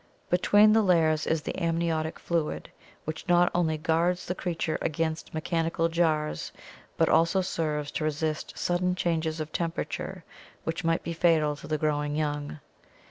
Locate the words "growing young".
11.77-12.59